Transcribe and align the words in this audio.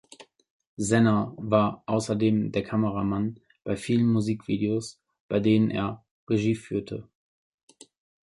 Sena 0.77 1.31
war 1.37 1.83
außerdem 1.85 2.51
der 2.51 2.63
Kameramann 2.63 3.39
bei 3.63 3.75
vielen 3.77 4.11
Musikvideos, 4.11 4.99
bei 5.27 5.39
denen 5.39 5.69
er 5.69 6.03
Regie 6.27 6.55
führte. 6.55 7.07